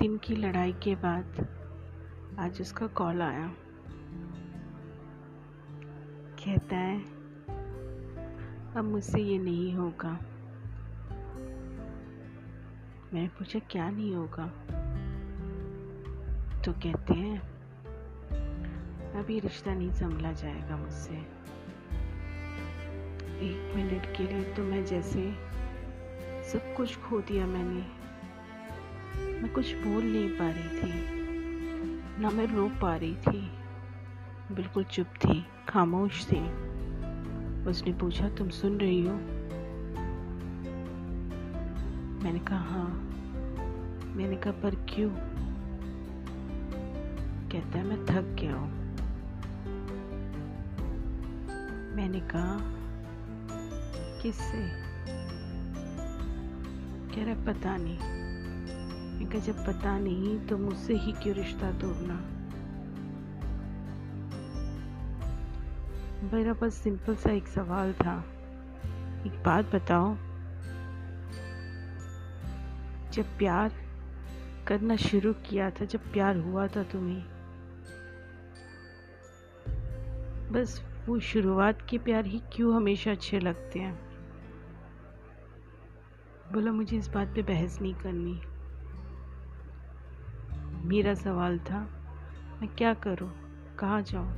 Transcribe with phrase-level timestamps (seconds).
[0.00, 1.48] दिन की लड़ाई के बाद
[2.38, 3.52] आज उसका कॉल आया।
[6.44, 7.00] कहता है,
[8.74, 10.12] अब मुझसे ये नहीं होगा।
[13.14, 14.46] मैंने पूछा, क्या नहीं होगा?
[16.62, 17.38] तो कहते हैं
[19.12, 21.14] अभी रिश्ता नहीं संभला जाएगा मुझसे।
[23.40, 25.32] एक मिनट के लिए तो मैं जैसे
[26.52, 27.99] सब कुछ खो दिया मैंने।
[29.16, 31.20] मैं कुछ बोल नहीं पा रही थी।
[32.22, 33.50] ना मैं रो पा रही थी।
[34.52, 36.70] बिल्कुल चुप थी, खामोश थी।
[37.66, 39.14] उसने पूछा, तुम सुन रही हो?
[42.24, 43.06] मैंने कहा हाँ।
[44.16, 45.10] मैंने कहा, पर क्यों?
[47.50, 48.80] कहता है, मैं थक गया हूँ।
[51.96, 52.60] मैंने कहा,
[54.22, 54.90] किससे?
[57.16, 58.19] कह रहा पता नहीं।
[59.20, 62.14] मैं कहा जब पता नहीं तो मुझसे ही क्यों रिश्ता तोड़ना?
[66.32, 68.24] मेरा बस सिंपल सा एक सवाल था।
[69.26, 70.14] एक बात बताओ।
[73.10, 73.72] जब प्यार
[74.66, 77.24] करना शुरू किया था, जब प्यार हुआ था तुम्हें,
[80.52, 84.00] बस वो शुरुआत के प्यार ही क्यों हमेशा अच्छे लगते हैं?
[86.52, 88.42] बोला, मुझे इस बात पे बहस नहीं करनी।
[90.90, 91.80] मेरा सवाल था,
[92.62, 93.30] मैं क्या करूँ?
[93.78, 94.32] कहाँ जाऊँ?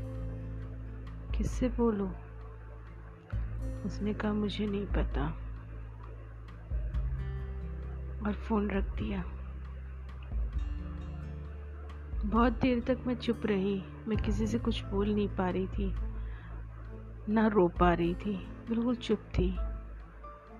[1.32, 2.10] किससे बोलूँ?
[3.84, 5.26] उसने कहा, मुझे नहीं पता।
[8.26, 9.24] और फ़ोन रख दिया।
[12.24, 15.94] बहुत देर तक मैं चुप रही। मैं किसी से कुछ बोल नहीं पा रही थी,
[17.28, 18.36] ना रो पा रही थी।
[18.68, 19.56] बिल्कुल चुप थी।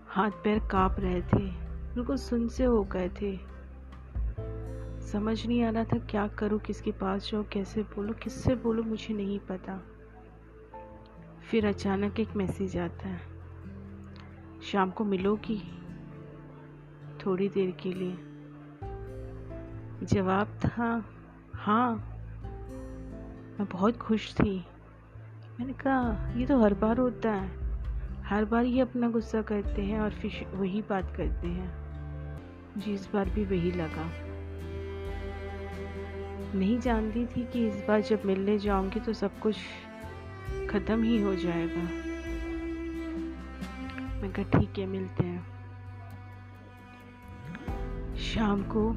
[0.09, 1.51] हाथ पैर काँप रहे थे।
[1.95, 3.52] बिल्कुल सुन से हो गए थे।
[5.13, 9.15] समझ नहीं आ रहा था क्या करूँ, किसके पास जाऊँ, कैसे बोलूँ, किससे बोलूँ, मुझे
[9.15, 9.85] नहीं पता।
[11.51, 13.21] फिर अचानक एक मैसेज आता है।
[14.63, 15.63] शाम को मिलोगी?
[17.27, 18.17] थोड़ी देर के लिए।
[20.07, 21.05] जवाब था
[21.55, 21.95] हाँ।
[23.59, 24.67] मैं बहुत खुश थी।
[25.61, 27.51] मैंने कहा, ये तो हर बार होता है।
[28.25, 31.83] हर बार ये अपना गुस्सा करते हैं और फिर वही बात करते हैं।
[32.77, 34.32] मुझे इस बार भी वही लगा।
[36.55, 39.57] नहीं जानती थी कि इस बार जब मिलने जाऊँगी तो सब कुछ
[40.71, 41.83] ख़त्म ही हो जाएगा।
[44.23, 45.53] मैं कहा, ठीक है, मिलते हैं।
[48.17, 48.93] शाम को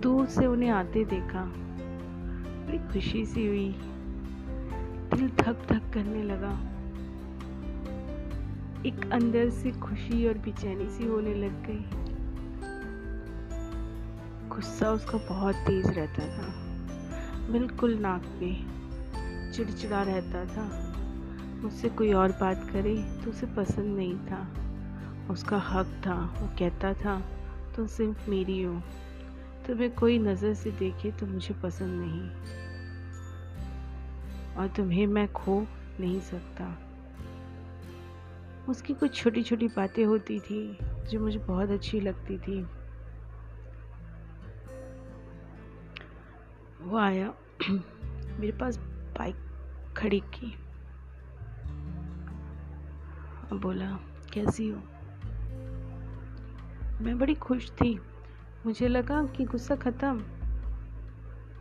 [0.00, 1.52] दूर से उन्हें आते देखा।
[2.66, 3.76] बड़ी खुशी सी हुई।
[5.14, 6.52] दिल धक धक करने लगा।
[8.86, 12.01] एक अंदर से खुशी और बेचैनी सी होने लग गई।
[14.54, 16.52] गुस्सा उसका बहुत तेज रहता था।
[17.52, 18.54] बिल्कुल नाक पे
[19.52, 20.92] चिड़चिड़ा रहता था।
[21.62, 24.48] मुझसे कोई और बात करे तो उसे पसंद नहीं था।
[25.30, 27.22] उसका हक था, वो कहता था,
[27.76, 28.82] तुम सिर्फ़ मेरी हो।
[29.66, 32.30] तुम्हें कोई नज़र से देखे तो मुझे पसंद नहीं।
[34.56, 35.66] और तुम्हें मैं खो
[36.00, 36.78] नहीं सकता।
[38.68, 42.66] उसकी कुछ छोटी छोटी बातें होती थी जो मुझे बहुत अच्छी लगती थी।
[46.84, 47.34] वो आया।
[48.40, 48.78] मेरे पास
[49.18, 49.36] बाइक
[49.96, 50.58] खड़ी की।
[53.52, 53.98] बोला,
[54.32, 54.76] कैसी हो?
[57.04, 58.00] मैं बड़ी खुश थी।
[58.66, 60.16] मुझे लगा कि गुस्सा ख़त्म।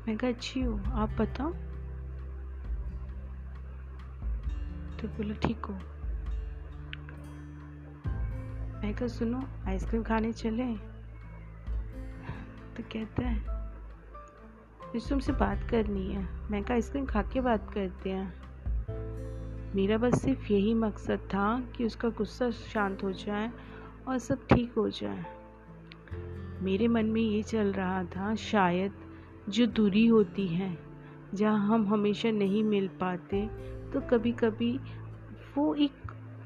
[0.07, 1.51] मैं कहा, अच्छी हूँ, आप बताओ।
[4.97, 5.73] तो बोला, ठीक हो।
[8.81, 10.75] मैं कहा, सुनो, आइसक्रीम खाने चले।
[12.75, 13.60] तो कहता है
[14.95, 18.41] मुझे तुमसे बात करनी है। मैं कहा, आइसक्रीम खा के बात करते हैं।
[19.75, 23.51] मेरा बस सिर्फ़ यही मकसद था कि उसका गुस्सा शांत हो जाए
[24.07, 25.25] और सब ठीक हो जाए।
[26.61, 28.93] मेरे मन में ये चल रहा था, शायद
[29.49, 30.77] जो दूरी होती है,
[31.33, 33.47] जहाँ हम हमेशा नहीं मिल पाते
[33.93, 34.79] तो कभी कभी
[35.57, 35.91] वो एक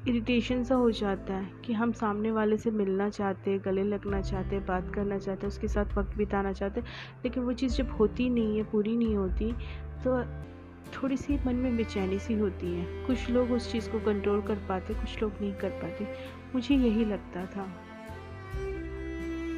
[0.08, 4.58] इरिटेशन सा हो जाता है कि हम सामने वाले से मिलना चाहते गले लगना चाहते
[4.58, 6.80] बात करना चाहते उसके साथ वक्त बिताना चाहते
[7.24, 9.52] लेकिन वो चीज़ जब होती नहीं है, पूरी नहीं होती
[10.04, 10.24] तो
[10.86, 14.54] थोड़ी सी मन में बेचैनी सी होती है। कुछ लोग उस चीज़ को कंट्रोल कर
[14.54, 16.06] पाते, कुछ लोग नहीं कर पाते।
[16.54, 17.68] मुझे यही लगता था।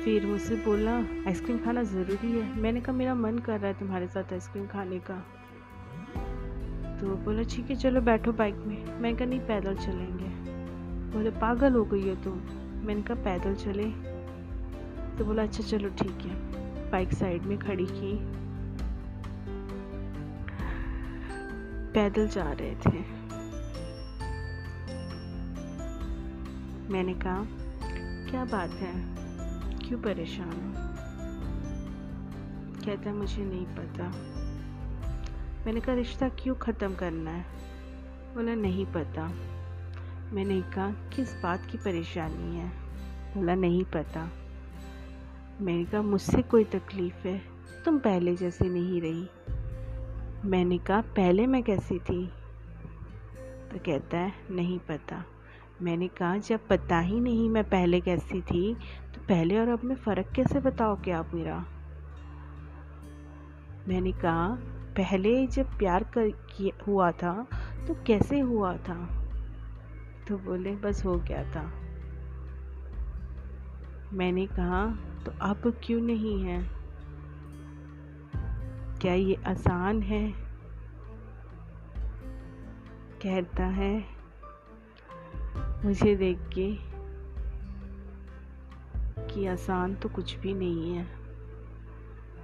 [0.04, 4.08] फिर मुझसे बोला, आइसक्रीम खाना ज़रूरी है। मैंने कहा, मेरा मन कर रहा है तुम्हारे
[4.08, 5.14] साथ आइसक्रीम खाने का।
[7.00, 10.37] तो बोला, ठीक है, चलो बैठो बाइक में। मैं कहा, नहीं, पैदल चलेंगे।
[11.12, 12.38] बोले, पागल हो गई हो तुम
[12.86, 13.90] मैंने कहा पैदल चले।
[15.18, 16.58] तो बोला अच्छा चलो, ठीक है।
[16.90, 18.38] बाइक साइड में खड़ी की।
[21.92, 23.18] पैदल जा रहे थे।
[26.92, 27.46] मैंने कहा,
[28.30, 29.16] क्या बात है?
[29.88, 30.98] क्यों परेशान हो?
[32.86, 34.08] कहता, मुझे नहीं पता।
[35.66, 37.44] मैंने कहा, रिश्ता क्यों ख़त्म करना है?
[38.34, 39.32] बोला, नहीं पता।
[40.32, 42.68] मैंने कहा, किस बात की परेशानी है?
[43.36, 44.30] बोला, नहीं पता।
[45.60, 47.42] मैंने कहा, मुझसे कोई तकलीफ़ है?
[47.84, 49.28] तुम पहले जैसे नहीं रही।
[50.44, 52.26] मैंने कहा, पहले मैं कैसी थी?
[53.72, 55.24] तो कहता है, नहीं पता।
[55.82, 58.74] मैंने कहा, जब पता ही नहीं मैं पहले कैसी थी
[59.14, 61.64] तो पहले और अब में फ़र्क कैसे बताओगे आप मेरा?
[63.88, 64.58] मैंने कहा,
[64.96, 66.32] पहले जब प्यार कर
[66.88, 67.46] हुआ था
[67.88, 69.17] तो कैसे हुआ था?
[70.28, 71.72] तो बोले, बस हो गया था।
[74.12, 74.86] मैंने कहा
[75.24, 76.62] तो अब क्यों नहीं है?
[78.98, 80.32] क्या ये आसान है?
[83.22, 84.04] कहता है,
[85.84, 86.74] मुझे देख के
[89.26, 91.06] कि आसान तो कुछ भी नहीं है।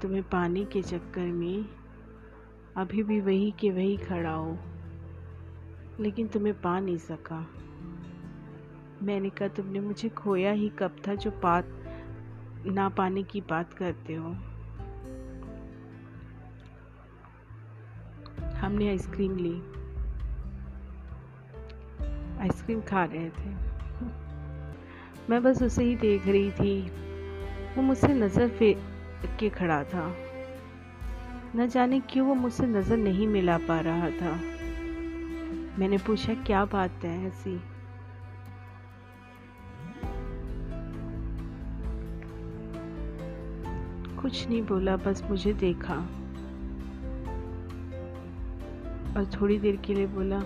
[0.02, 1.68] तुम्हें पाने के चक्कर में
[2.76, 4.58] अभी भी वही के वही खड़ा हो,
[6.00, 7.46] लेकिन तुम्हें पा नहीं सका।
[9.04, 11.66] मैंने कहा, तुमने मुझे खोया ही कब था जो बात,
[12.66, 14.36] ना पाने की बात करते हो?
[18.56, 19.62] हमने आइसक्रीम ली।
[22.40, 23.50] आइसक्रीम खा रहे थे।
[25.30, 26.90] मैं बस उसे ही देख रही थी।
[27.76, 28.82] वो मुझसे नज़र फेर
[29.40, 30.16] के खड़ा था।
[31.56, 34.32] न जाने क्यों वो मुझसे नज़र नहीं मिला पा रहा था।
[35.78, 37.73] मैंने पूछा, क्या बात है ऐसी
[44.24, 45.94] कुछ नहीं बोला, बस मुझे देखा।
[49.16, 50.42] और थोड़ी देर के लिए बोला,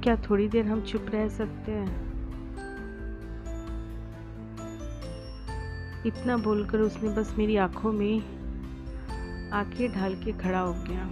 [0.00, 2.14] क्या थोड़ी देर हम चुप रह सकते हैं?
[6.06, 8.20] इतना बोलकर उसने बस मेरी आँखों में
[9.50, 11.04] आँखें ढाल के खड़ा हो गया।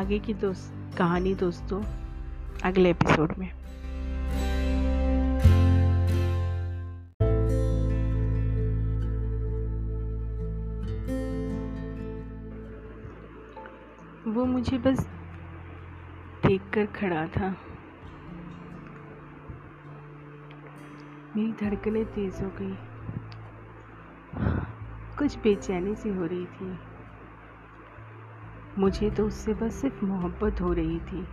[0.00, 1.82] आगे की दोस्त, कहानी दोस्तों,
[2.64, 3.65] अगले एपिसोड में।
[14.56, 15.08] मुझे बस
[16.46, 17.56] देखकर खड़ा था।
[21.36, 22.78] मेरी धड़कनें तेज़ हो गई।
[25.18, 26.78] कुछ बेचैनी सी हो रही थी।
[28.78, 31.26] मुझे तो उससे बस सिर्फ़ मोहब्बत हो रही थी।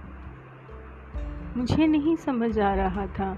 [1.58, 3.38] मुझे नहीं समझ आ रहा था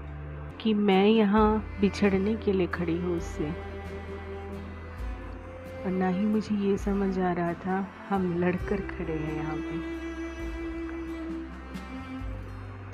[0.60, 3.65] कि मैं यहाँ बिछड़ने के लिए खड़ी हूँ उससे।
[5.86, 9.94] और ना ही मुझे ये समझ आ रहा था हम लड़कर खड़े हैं यहाँ पे।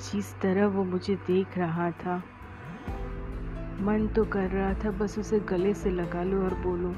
[0.01, 2.15] जिस तरह वो मुझे देख रहा था,
[3.81, 6.93] मन तो कर रहा था बस उसे गले से लगा लो और बोलो,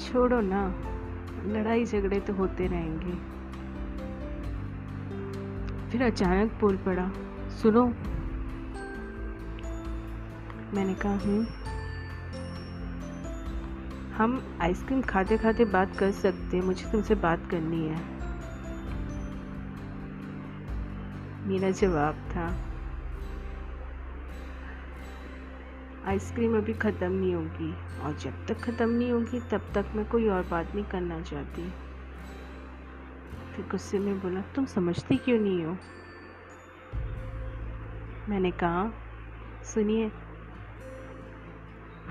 [0.00, 0.62] छोड़ो ना,
[1.46, 3.14] लड़ाई झगड़े तो होते रहेंगे।
[5.90, 7.10] फिर अचानक बोल पड़ा,
[7.52, 7.86] सुनो,
[10.74, 11.46] मैंने कहा हूँ
[14.16, 17.96] हम आइसक्रीम खाते खाते बात कर सकते हैं, मुझे तुमसे बात करनी है।
[21.46, 22.46] मेरा जवाब था,
[26.06, 30.28] आइसक्रीम अभी ख़त्म नहीं होगी, और जब तक ख़त्म नहीं होगी, तब तक मैं कोई
[30.28, 31.70] और बात नहीं करना चाहती।
[33.54, 35.76] फिर गुस्से में बोला, तुम समझती क्यों नहीं हो?
[38.28, 38.90] मैंने कहा,
[39.64, 40.10] सुनिए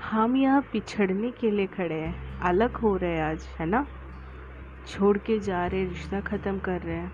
[0.06, 3.86] हम यहाँ पिछड़ने के लिए खड़े हैं। अलग हो रहे हैं आज, है ना?
[4.86, 7.12] छोड़ के जा रहे रिश्ता ख़त्म कर रहे हैं।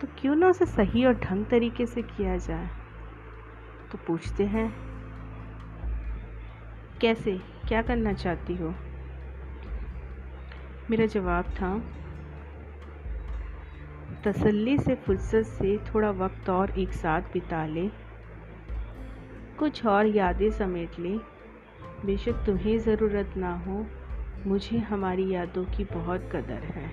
[0.00, 2.68] तो क्यों ना उसे सही और ढंग तरीके से किया जाए?
[3.92, 4.74] तो पूछते हैं,
[7.00, 7.38] कैसे?
[7.68, 8.74] क्या करना चाहती हो?
[10.90, 11.78] मेरा जवाब था,
[14.24, 17.88] तसल्ली से, फुर्सत से थोड़ा वक्त और एक साथ बिता ले।
[19.58, 21.33] कुछ और यादें समेट ले।
[22.04, 23.86] बेशक तुम्हें ज़रूरत ना हो,
[24.46, 26.90] मुझे हमारी यादों की बहुत कदर है।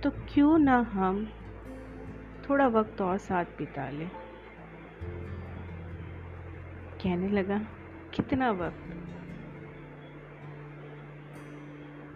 [0.00, 1.32] तो क्यों ना हम
[2.48, 4.10] थोड़ा वक्त और साथ बिता लें?
[7.02, 7.58] कहने लगा,
[8.14, 8.96] कितना वक्त?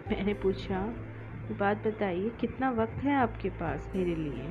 [0.08, 0.94] मैंने पूछा,
[1.60, 4.50] बात बताइए, कितना वक्त है आपके पास मेरे लिए?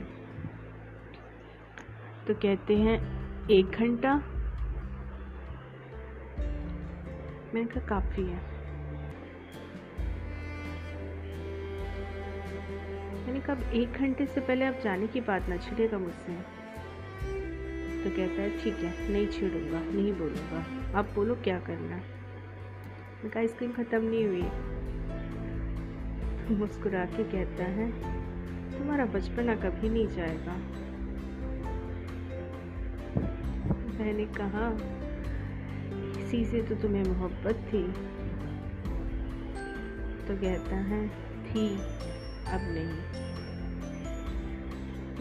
[2.27, 4.23] तो कहते हैं, एक घंटा।
[7.53, 8.39] मैंने कहा काफ़ी है।
[13.25, 16.33] मैंने कहा एक घंटे से पहले आप जाने की बात ना छिड़ेगा मुझसे।
[18.03, 20.59] तो कहता है, ठीक है, नहीं छेड़ूँगा, नहीं बोलूँगा।
[20.99, 24.43] आप बोलो क्या करना मैंने कहा, आइसक्रीम ख़त्म नहीं हुई।
[26.57, 27.89] मुस्कुरा के कहता है,
[28.71, 30.55] तुम्हारा बचपना कभी नहीं जाएगा।
[33.99, 34.69] मैंने कहा
[36.25, 37.87] इसी से तो तुम्हें मोहब्बत थी।
[40.27, 41.07] तो कहता है,
[41.43, 41.75] थी,
[42.45, 43.25] अब नहीं।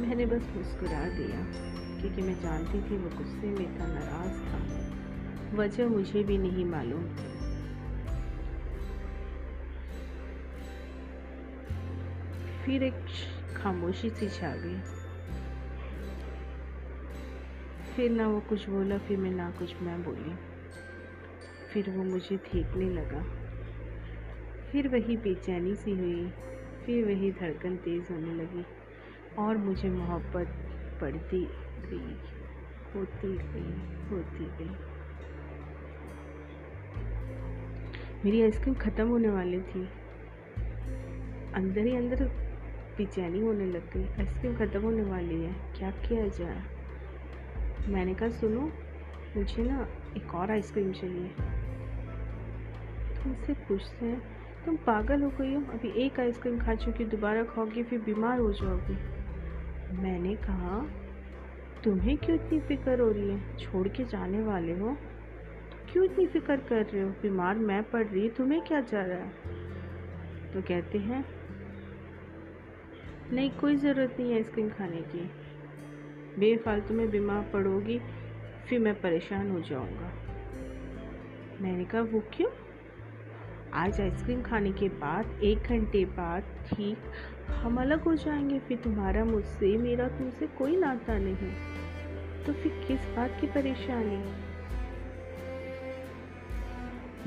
[0.02, 1.44] मैंने बस मुस्कुरा दिया,
[2.00, 7.04] क्योंकि मैं जानती थी वो गुस्से में था नाराज़ था। वजह मुझे भी नहीं मालूम।
[12.64, 13.06] फिर एक
[13.56, 14.80] खामोशी सी छा गई।
[17.96, 20.53] फिर ना वो कुछ बोला, फिर मैं ना कुछ मैं बोली।
[21.74, 23.22] फिर वो मुझे देखने लगा।
[24.72, 26.30] फिर वही बेचैनी सी हुई,
[26.86, 28.64] फिर वही धड़कन तेज़ होने लगी
[29.38, 30.48] और मुझे मोहब्बत
[31.00, 31.48] पड़ती
[31.80, 32.16] गई,
[32.94, 34.70] होती गई होती गई।
[38.24, 39.88] मेरी आइसक्रीम ख़त्म होने वाली थी।
[41.54, 42.24] अंदर ही अंदर
[42.96, 46.62] बेचैनी होने लग गई। आइसक्रीम ख़त्म होने वाली है, क्या किया जाए?
[47.88, 48.72] मैंने कहा, सुनो,
[49.36, 51.53] मुझे ना एक और आइसक्रीम चाहिए।
[53.24, 54.22] तुमसे पूछते हैं।
[54.66, 58.52] तुम पागल हो गई हो। अभी एक आइसक्रीम खा चुकी दोबारा खाओगी, फिर बीमार हो
[58.52, 58.98] जाओगी।
[59.96, 60.86] मैंने कहा,
[61.84, 63.58] तुम्हें क्यों इतनी फ़िक्र हो रही है?
[63.58, 64.96] छोड़ के जाने वाले हो।
[65.92, 67.10] क्यों इतनी फ़िक्र कर रहे हो?
[67.10, 69.30] बीमार मैं पड़ रही तुम्हें क्या जा रहा है?
[70.52, 71.24] तो कहते हैं,
[73.32, 75.30] नहीं, कोई ज़रूरत नहीं है आइसक्रीम खाने की।
[76.38, 78.00] बेफालतू में बीमार पड़ोगी,
[78.68, 80.12] फिर मैं परेशान हो जाऊँगा।
[81.60, 82.63] मैंने कहा, वो क्यों?
[83.76, 86.98] आज आइसक्रीम खाने के बाद, एक घंटे बाद ठीक
[87.50, 91.52] हम अलग हो जाएँगे, फिर तुम्हारा मुझसे, मेरा तुमसे कोई नाता नहीं।
[92.44, 94.16] तो फिर किस बात की परेशानी?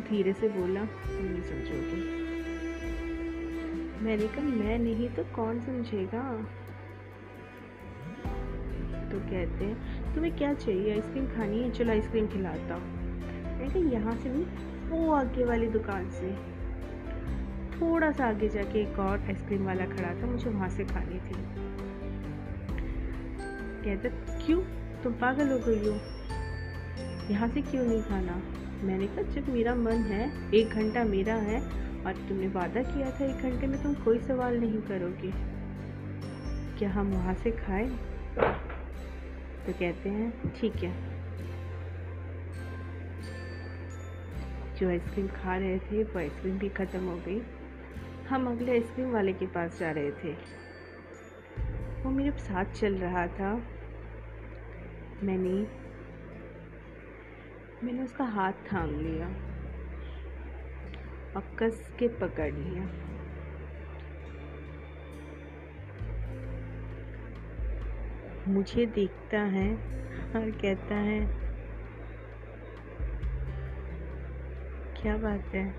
[0.09, 2.27] धीरे से बोला तुम नहीं समझोगे।
[4.05, 6.37] मैंने कहा, मैं नहीं तो कौन समझेगा?
[9.11, 10.93] तो कहते हैं, तुम्हें क्या चाहिए?
[10.93, 11.71] आइसक्रीम खानी है?
[11.71, 12.97] चलो आइसक्रीम खिलाता हूँ।
[13.93, 16.57] यहाँ से नहीं वो आगे वाली दुकान से।
[17.77, 21.67] थोड़ा सा आगे जाके एक और आइसक्रीम वाला खड़ा था, मुझे वहाँ से खानी थी
[23.85, 24.09] कहते,
[24.45, 24.61] क्यों?
[25.03, 25.99] तुम पागल हो गई हो।
[27.31, 28.41] यहाँ से क्यों नहीं खाना?
[28.83, 31.61] मैंने कहा, जब मेरा मन है, एक घंटा मेरा है
[32.03, 35.31] और तुमने वादा किया था एक घंटे में, तुम कोई सवाल नहीं करोगे।
[36.79, 37.89] क्या हम वहाँ से खाएँ?
[39.65, 41.16] तो कहते हैं, ठीक है।
[44.77, 47.41] जो आइसक्रीम खा रहे थे, वो आइसक्रीम भी ख़त्म हो गई।
[48.29, 50.33] हम अगले आइसक्रीम वाले के पास जा रहे थे।
[52.03, 53.53] वो मेरे साथ चल रहा था।
[55.23, 55.67] मैंने
[57.83, 59.27] मैंने उसका हाथ थाम लिया,
[61.35, 62.87] और कस के पकड़ लिया।
[68.47, 69.75] मुझे देखता है
[70.35, 71.46] और कहता है
[75.01, 75.75] क्या बात है?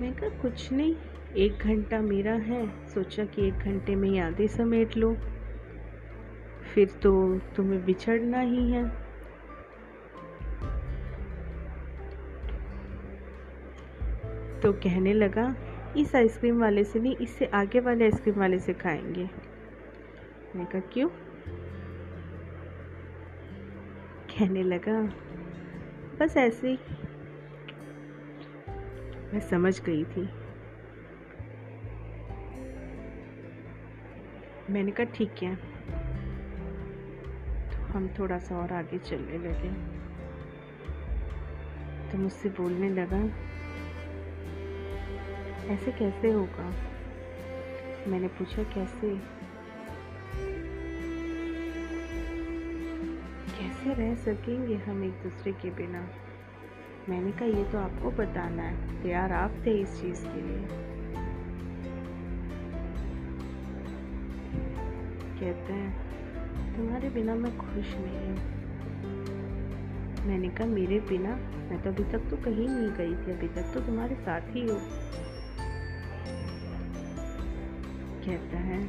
[0.00, 0.96] मैं कहा, कुछ नहीं,
[1.36, 5.16] एक घंटा मेरा है, सोचा कि एक घंटे में यादें समेट लो।
[6.74, 8.88] फिर तो तुम्हें बिछड़ना ही है।
[14.60, 15.56] तो कहने लगा,
[15.96, 19.24] इस आइसक्रीम वाले से नहीं, इससे आगे वाले आइसक्रीम वाले से खाएँगे।
[20.56, 21.08] मैंने कहा, क्यों?
[24.28, 25.02] कहने लगा,
[26.20, 26.78] बस ऐसे ही।
[29.34, 30.22] मैं समझ गई थी।
[34.70, 35.54] मैंने कहा, ठीक है।
[37.70, 39.70] तो हम थोड़ा सा और आगे चलने लगे।
[42.12, 43.20] तो मुझसे बोलने लगा,
[45.74, 46.70] ऐसे कैसे होगा?
[48.06, 49.16] मैंने पूछा, कैसे?
[53.58, 56.08] कैसे रह सकेंगे हम एक दूसरे के बिना?
[57.08, 60.66] मैंने कहा, ये तो आपको बताना है, तैयार आप थे इस चीज़ के लिए.
[65.40, 65.90] कहते हैं,
[66.76, 68.52] तुम्हारे बिना मैं खुश नहीं हूँ।
[70.26, 71.36] मैंने कहा, मेरे बिना?
[71.68, 74.66] मैं तो अभी तक तो कहीं नहीं गई थी, अभी तक तो तुम्हारे साथ ही
[74.68, 74.78] हो।
[78.24, 78.82] कहता है,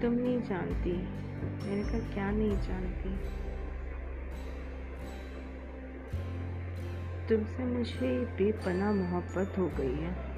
[0.00, 3.44] तुम नहीं जानती मैंने कहा क्या नहीं जानती।
[7.28, 10.34] तुमसे मुझे बेपना मोहब्बत हो गई है।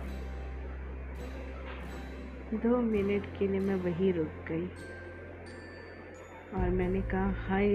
[2.54, 4.66] दो मिनट के लिए मैं वहीं रुक गई।
[6.54, 7.72] और मैंने कहा, हाय,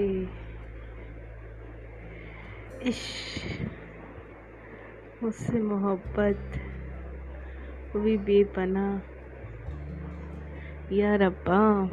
[2.84, 3.02] इश,
[5.24, 6.62] मुझसे मोहब्बत
[7.96, 9.02] वो भी बेपना
[10.92, 11.90] या रब्बा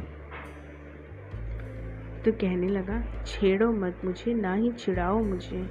[2.24, 5.64] तो कहने लगा, छेड़ो मत मुझे, ना ही छिड़ाओ मुझे।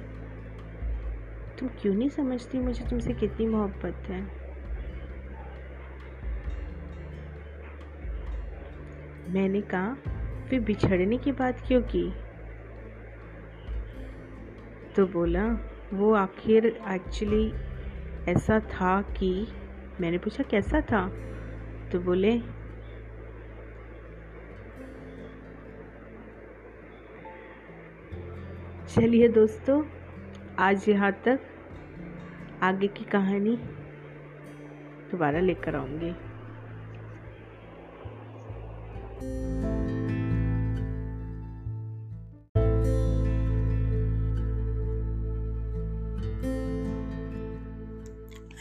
[1.58, 4.22] तुम क्यों नहीं समझती मुझे तुमसे कितनी मोहब्बत है?
[9.32, 9.96] मैंने कहा,
[10.50, 12.12] फिर बिछड़ने की बात क्यों की?
[14.96, 15.58] तो बोला,
[15.92, 17.52] वो आखिर एक्चुअली
[18.28, 19.46] ऐसा था कि,
[20.00, 21.12] मैंने पूछा, कैसा था?
[21.92, 22.57] तो बोले
[28.98, 29.82] चलिए दोस्तों,
[30.58, 31.40] आज यहाँ तक।
[32.62, 33.54] आगे की कहानी
[35.10, 36.10] दोबारा लेकर आऊँगी।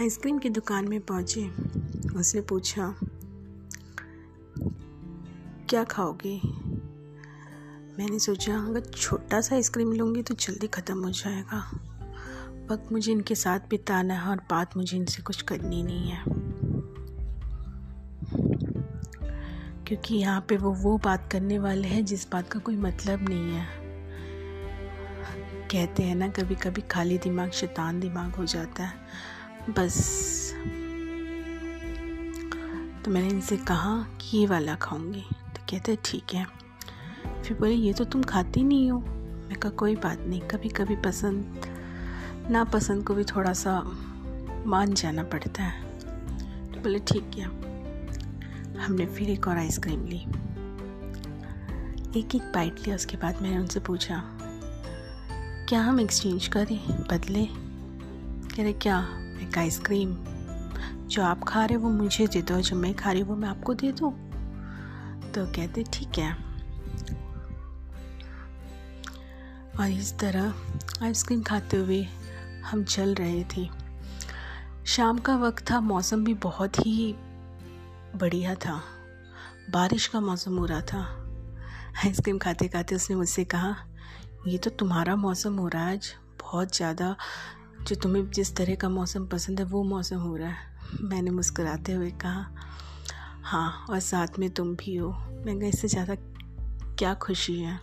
[0.01, 1.49] आइसक्रीम की दुकान में पहुँचे।
[2.19, 2.93] उसने पूछा,
[5.69, 6.39] क्या खाओगे?
[7.99, 11.59] मैंने सोचा, अगर छोटा सा आइसक्रीम लूँगी तो जल्दी ख़त्म हो जाएगा।
[12.71, 16.23] वक्त मुझे इनके साथ बिताना है और बात मुझे इनसे कुछ करनी नहीं है।
[19.85, 23.53] क्योंकि यहाँ पे वो वो बात करने वाले हैं जिस बात का कोई मतलब नहीं
[23.53, 23.67] है।
[25.71, 28.93] कहते हैं ना कभी कभी खाली दिमाग शैतान दिमाग हो जाता है।
[29.69, 30.53] बस।
[33.05, 36.56] तो मैंने इनसे कहा कि ये वाला खाऊँगी। तो कहते ठीक है।
[37.43, 40.95] फिर बोले, ये तो तुम खाती नहीं हो। मैं कहा, कोई बात नहीं कभी कभी
[40.95, 41.61] पसंद
[42.51, 43.81] ना पसंद को भी थोड़ा सा
[44.65, 45.83] मान जाना पड़ता है।
[46.71, 47.45] तो बोले, ठीक है
[48.77, 50.25] हमने फिर एक और आइसक्रीम ली।
[52.19, 54.23] एक एक बाइट लिया, उसके बाद मैंने उनसे पूछा,
[55.69, 56.79] क्या हम एक्सचेंज करें?
[57.01, 57.45] बदले?
[58.55, 58.99] कह रहे, क्या?
[59.41, 60.15] एक आइसक्रीम।
[61.07, 63.35] जो आप खा रहे हो वो मुझे दे दो, जो मैं खा रही हूँ वो
[63.35, 64.11] मैं आपको दे दूँ?
[65.31, 66.46] तो कहते, ठीक है।
[69.79, 72.01] और इस तरह आइसक्रीम खाते हुए
[72.65, 73.67] हम चल रहे थे।
[74.87, 77.13] शाम का वक्त था, मौसम भी बहुत ही
[78.15, 78.81] बढ़िया था।
[79.71, 81.01] बारिश का मौसम हो रहा था।
[82.05, 83.75] आइसक्रीम खाते खाते उसने मुझसे कहा,
[84.47, 87.15] ये तो तुम्हारा मौसम हो रहा है आज, बहुत ज़्यादा।
[87.81, 91.93] जो तुम्हें जिस तरह का मौसम पसंद है, वो मौसम हो रहा है। मैंने मुस्कुराते
[91.93, 92.45] हुए कहा
[93.43, 95.09] हाँ और साथ में तुम भी हो।
[95.45, 96.15] मैं इससे ज़्यादा
[96.97, 97.79] क्या खुशी है?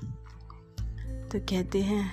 [1.34, 2.10] तो कहते हैं,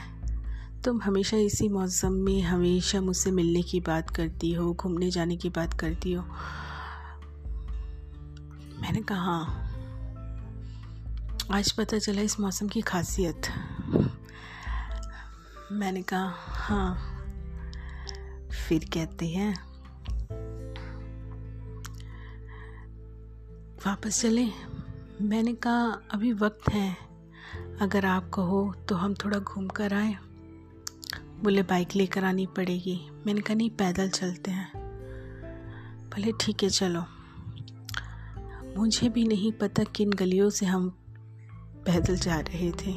[0.81, 5.49] तुम हमेशा इसी मौसम में हमेशा मुझसे मिलने की बात करती हो, घूमने जाने की
[5.49, 6.23] बात करती हो।
[8.81, 9.37] मैंने कहा,
[11.51, 13.41] आज पता चला इस मौसम की खासियत।
[15.71, 16.95] मैंने कहा हाँ।
[18.49, 19.55] फिर कहते हैं,
[23.87, 24.47] वापस चले?
[25.21, 27.10] मैंने कहा, अभी वक्त है।
[27.79, 30.15] अगर आप कहो तो हम थोड़ा घूम कर आए।
[31.43, 34.71] बोले, बाइक लेकर आनी पड़ेगी। मैंने कहा, नहीं, पैदल चलते हैं।
[36.09, 37.03] भले ठीक है, चलो।
[38.77, 40.89] मुझे भी नहीं पता किन गलियों से हम
[41.85, 42.91] पैदल जा रहे थे।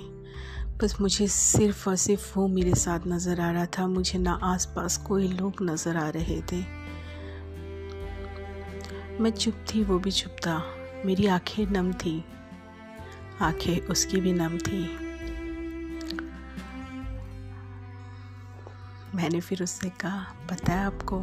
[0.77, 4.97] बस मुझे सिर्फ़ और सिर्फ़ वो मेरे साथ नज़र आ रहा था। मुझे ना आसपास
[4.97, 6.85] कोई लोग नज़र आ रहे थे।
[9.21, 10.65] मैं चुप थी, वो भी चुप था।
[11.07, 12.25] मेरी आँखें नम थी।
[13.43, 15.05] आँखें उसकी भी नम थी।
[19.15, 21.21] मैंने फिर उससे कहा, पता है आपको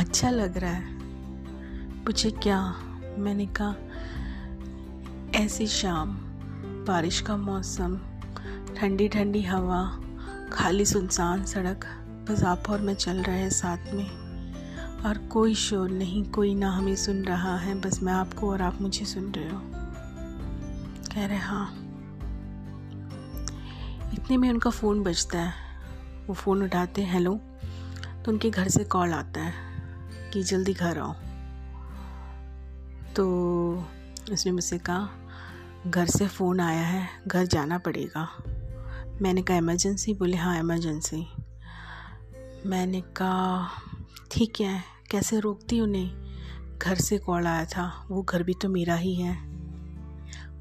[0.00, 0.94] अच्छा लग रहा है।
[2.04, 2.76] मुझे क्या?
[3.18, 3.74] मैंने कहा,
[5.44, 6.08] ऐसी शाम,
[6.88, 8.00] बारिश का मौसम
[8.76, 10.00] ठंडी ठंडी हवा,
[10.52, 11.86] खाली सुनसान सड़क,
[12.30, 14.23] बस आप और मैं चल रहे हैं साथ में।
[15.06, 18.80] और कोई शोर नहीं, कोई ना हमें सुन रहा है, बस मैं आपको और आप
[18.80, 19.60] मुझे सुन रहे हो।
[21.14, 21.80] कह रहे हाँ
[24.12, 25.52] इतने में उनका फ़ोन बजता है।
[26.26, 27.40] वो फ़ोन उठाते हैं, हेलो।
[28.24, 29.52] तो उनके घर से कॉल आता है
[30.32, 31.12] कि जल्दी घर आओ।
[33.16, 33.26] तो
[34.32, 35.08] उसने मुझसे कहा,
[35.86, 38.28] घर से फ़ोन आया है, घर जाना पड़ेगा।
[39.22, 40.14] मैंने कहा, इमरजेंसी?
[40.14, 41.26] बोले हाँ इमरजेंसी।
[42.66, 43.68] मैंने कहा,
[44.30, 46.24] ठीक है। कैसे रोकती उन्हें?
[46.78, 49.54] घर से कॉल आया था। वो घर भी तो मेरा ही है।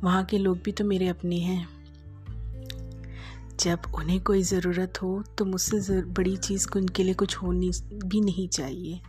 [0.04, 1.84] वहाँ के लोग भी तो मेरे अपने हैं।
[3.60, 7.72] जब उन्हें कोई ज़रूरत हो तो मुझसे बड़ी चीज़ को उनके लिए कुछ होनी
[8.06, 9.02] भी नहीं चाहिए।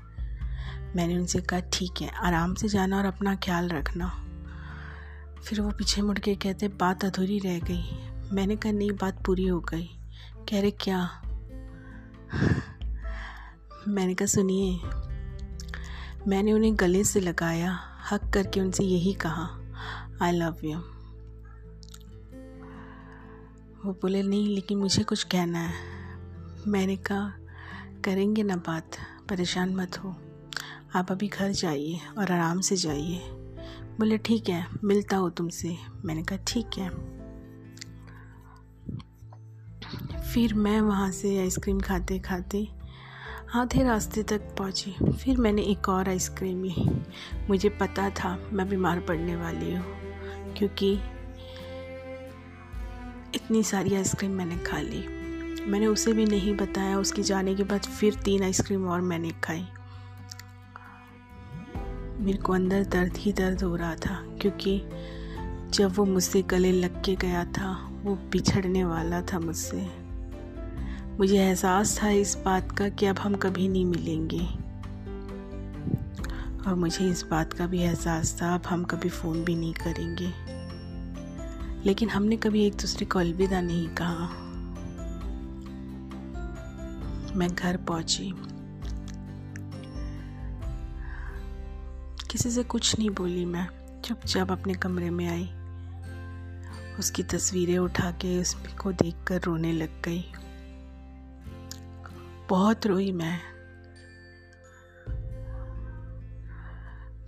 [0.96, 4.26] मैंने उनसे कहा, ठीक है, आराम से जाना और अपना ख्याल रखना।
[5.44, 9.46] फिर वो पीछे मुड़ के कहते, बात अधूरी रह गई। मैंने कहा, नहीं, बात पूरी
[9.46, 9.90] हो गई।
[10.50, 11.22] कह रहे, क्या?
[13.88, 14.80] मैंने कहा, सुनिए
[16.28, 17.78] मैंने उन्हें गले से लगाया,
[18.10, 19.60] हक करके उनसे यही कहा
[20.22, 20.78] आई लव यू
[23.84, 25.74] वो बोले, नहीं, लेकिन मुझे कुछ कहना है।
[26.66, 27.32] मैंने कहा,
[28.04, 28.90] करेंगे ना बात,
[29.28, 30.16] परेशान मत हो।
[30.94, 33.20] आप अभी घर जाइए और आराम से जाइए।
[33.98, 36.90] बोले, ठीक है, मिलता हूँ तुमसे। मैंने कहा, ठीक है।
[40.20, 42.68] फिर मैं वहाँ से आइसक्रीम खाते खाते
[43.54, 46.86] आधे रास्ते तक पहुँची। फिर मैंने एक और आइसक्रीम ली।
[47.48, 49.84] मुझे पता था मैं बीमार पड़ने वाली हूँ,
[50.56, 50.92] क्योंकि
[53.34, 55.06] इतनी सारी आइसक्रीम मैंने खा ली।
[55.66, 59.66] मैंने उसे भी नहीं बताया, उसके जाने के बाद फिर तीन आइसक्रीम और मैंने खाई।
[62.18, 64.80] मेरे को अंदर दर्द ही दर्द हो रहा था, क्योंकि
[65.70, 70.03] जब वो मुझसे गले लग के गया था, वो बिछड़ने वाला था मुझसे।
[71.18, 74.46] मुझे एहसास था इस बात का कि अब हम कभी नहीं मिलेंगे।
[76.68, 80.32] और मुझे इस बात का भी एहसास था, अब हम कभी फ़ोन भी नहीं करेंगे।
[81.86, 84.28] लेकिन हमने कभी एक दूसरे को अलविदा नहीं कहा।
[87.36, 88.34] मैं घर पहुँची।
[92.30, 93.68] किसी से कुछ नहीं बोली मैं,
[94.04, 95.50] चुपचाप अपने कमरे में आई।
[96.98, 100.24] उसकी तस्वीरें उठा के उसको देखकर रोने लग गई।
[102.48, 103.40] बहुत रोई मैं।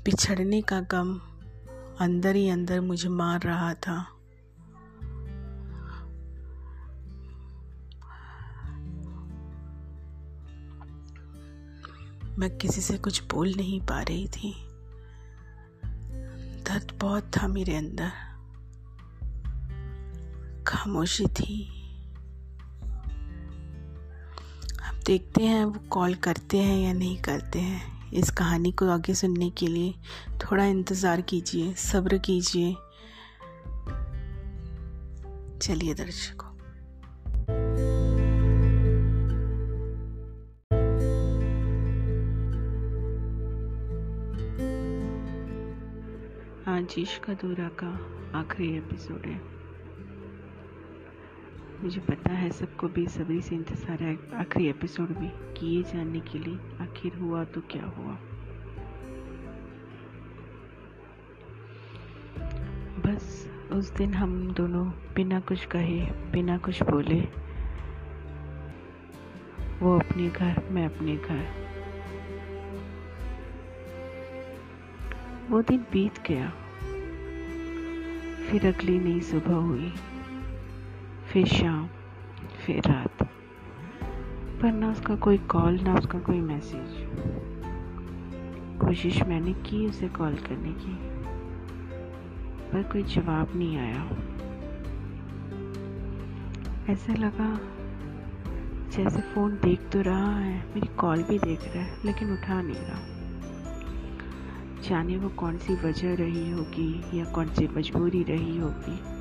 [0.05, 1.19] बिछड़ने का गम
[2.01, 4.13] अंदर ही अंदर मुझे मार रहा था।
[12.39, 14.69] मैं किसी से कुछ बोल नहीं पा रही थी।
[16.63, 18.11] दर्द बहुत था मेरे अंदर।
[20.67, 21.76] खामोशी थी।
[25.07, 29.51] देखते हैं, वो कॉल करते हैं या नहीं करते हैं। इस कहानी को आगे सुनने
[29.51, 29.93] के लिए
[30.39, 32.73] थोड़ा इंतज़ार कीजिए, सब्र कीजिए।
[35.63, 36.51] चलिए दर्शकों।
[46.69, 47.93] आज इश्क अधूरा का
[48.39, 49.41] आखिरी एपिसोड है।
[51.83, 56.39] मुझे पता है सबको बेसब्री से इंतज़ार है आखिरी एपिसोड में कि ये जानने के
[56.39, 58.17] लिए आखिर हुआ तो क्या हुआ।
[63.07, 66.01] बस उस दिन हम दोनों बिना कुछ कहे,
[66.33, 67.21] बिना कुछ बोले,
[69.81, 71.45] वो अपने घर, मैं अपने घर।
[75.51, 76.51] वो दिन बीत गया।
[78.51, 79.93] फिर अगली नई सुबह हुई।
[81.33, 81.89] फिर शाम,
[82.67, 83.23] फिर रात।
[84.63, 87.07] पर ना उसका कोई कॉल ना उसका कोई मैसेज
[88.81, 90.95] कोशिश मैंने की उसे कॉल करने की,
[92.71, 94.09] पर कोई जवाब नहीं आया।
[96.93, 97.61] ऐसा लगा
[98.91, 102.77] जैसे फ़ोन देख तो रहा है, मेरी कॉल भी देख रहा है, लेकिन उठा नहीं
[102.77, 103.01] रहा।
[104.83, 109.16] जाने वो कौन सी वजह रही होगी या कौन सी मजबूरी रही होगी।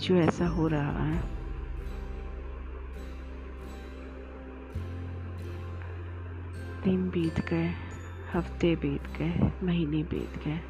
[0.00, 1.22] जो ऐसा हो रहा है।
[6.84, 7.74] दिन बीत गए,
[8.34, 10.60] हफ़्ते बीत गए, महीने बीत गए।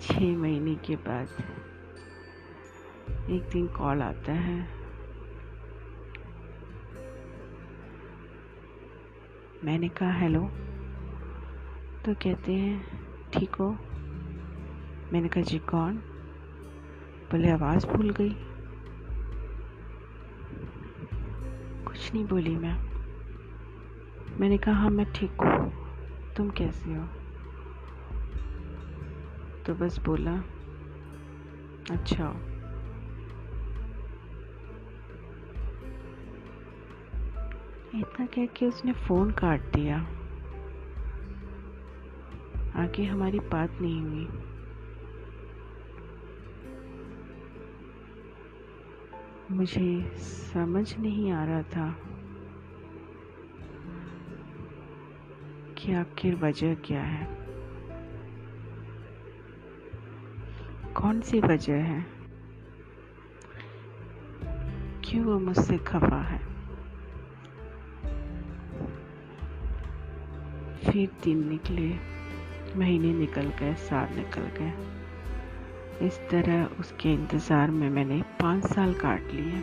[0.00, 1.28] छः महीने के बाद
[3.30, 4.68] एक दिन कॉल आता है।
[9.64, 10.50] मैंने कहा, हेलो।
[12.04, 12.86] तो कहते हैं,
[13.30, 13.70] ठीक हो?
[15.12, 16.02] मैंने कहा, जी, कौन?
[17.30, 18.36] बोले आवाज़ भूल गई।
[21.84, 22.90] कुछ नहीं बोली मैं।
[24.40, 25.72] मैंने कहा हाँ मैं ठीक हूँ।
[26.36, 27.04] तुम कैसे हो?
[29.66, 30.34] तो बस बोला
[31.90, 32.30] अच्छा
[37.94, 39.98] इतना कह के उसने फ़ोन काट दिया।
[42.82, 44.49] आगे हमारी बात नहीं हुई।
[49.50, 51.96] मुझे समझ नहीं आ रहा था
[55.78, 57.26] कि आखिर वजह क्या है।
[60.94, 62.06] कौन सी वजह है?
[65.04, 66.38] क्यों वो मुझसे खफा है?
[70.84, 71.98] फिर दिन निकले,
[72.78, 74.99] महीने निकल गए, साल निकल गए।
[76.02, 79.62] इस तरह उसके इंतज़ार में मैंने पाँच साल काट लिए।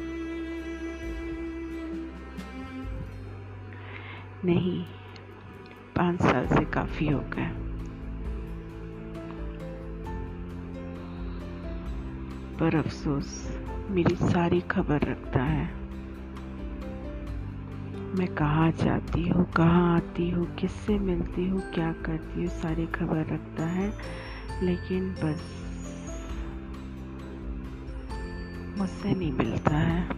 [4.46, 4.84] नहीं,
[5.96, 7.48] पाँच साल से काफ़ी हो गए।
[12.60, 13.58] पर अफसोस,
[13.90, 15.66] मेरी सारी खबर रखता है।
[18.16, 23.26] मैं कहाँ जाती हूँ, कहाँ आती हूँ, किससे मिलती हूँ, क्या करती हूँ, सारी खबर
[23.34, 23.94] रखता है।
[24.64, 25.67] लेकिन बस
[28.78, 30.10] मुझसे नहीं मिलता है।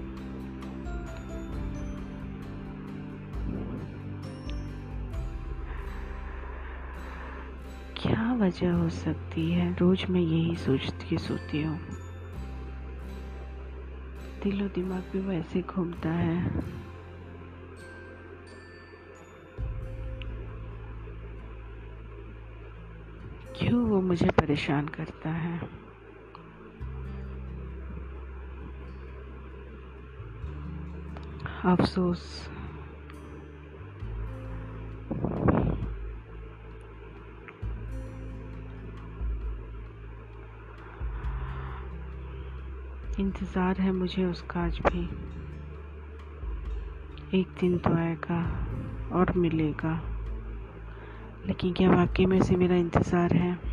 [7.97, 9.73] क्या वजह हो सकती है?
[9.73, 11.79] रोज मैं यही सोचती सोती हूँ।
[14.43, 16.51] दिलो दिमाग भी वैसे घूमता है।
[23.59, 25.88] क्यों वो मुझे परेशान करता है?
[31.65, 32.49] अफसोस।
[43.19, 45.03] इंतज़ार है मुझे उसका आज भी।
[47.39, 48.39] एक दिन तो आएगा
[49.11, 49.93] और मिलेगा।
[51.47, 53.68] लेकिन क्या वाकई में से मेरा इंतज़ार है?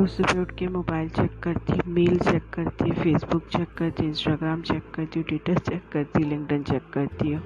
[0.00, 4.82] रोज़ सुबह उठ के मोबाइल चेक करती मेल चेक करती फेसबुक चेक करती इंस्टाग्राम चेक
[4.94, 7.40] करती हूँ ट्विटर चेक करती लिंकडन चेक करती हूँ।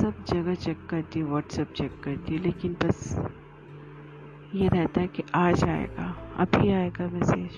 [0.00, 3.14] सब जगह चेक करती हूँ व्हाट्सएप चेक करती हूँ, लेकिन बस
[4.54, 7.50] ये रहता है कि आज आएगा, अभी आएगा मैसेज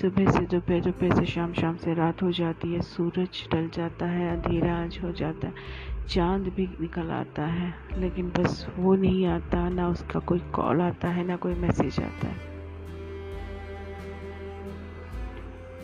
[0.00, 4.06] सुबह से दोपहर दोपहर से शाम शाम से रात हो जाती है, सूरज ढल जाता
[4.06, 5.54] है, अंधेरा आज हो जाता है,
[6.08, 11.08] चाँद भी निकल आता है, लेकिन बस वो नहीं आता, ना उसका कोई कॉल आता
[11.08, 12.54] है, ना कोई मैसेज आता है।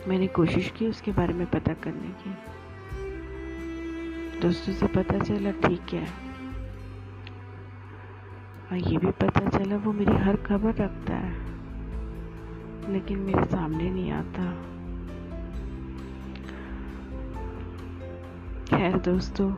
[0.07, 2.53] मैंने कोशिश की उसके बारे में पता करने की।
[4.39, 6.07] दोस्तों से पता चला ठीक है।
[8.71, 11.53] और ये भी पता चला वो मेरी हर खबर रखता है।
[12.93, 14.51] लेकिन मेरे सामने नहीं आता।
[18.65, 19.55] खैर दोस्तों,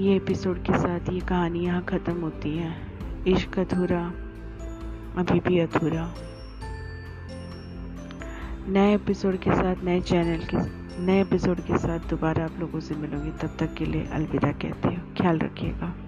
[0.00, 2.86] ये एपिसोड के साथ ये कहानी यहाँ ख़त्म होती है।
[3.28, 4.06] इश्क अधूरा,
[5.16, 6.14] अभी भी अधूरा।
[8.68, 10.56] नए एपिसोड के साथ, नए चैनल के
[11.02, 14.88] नए एपिसोड के साथ दोबारा आप लोगों से मिलूँगी। तब तक के लिए अलविदा कहती
[14.88, 16.07] हूँ। ख्याल रखिएगा।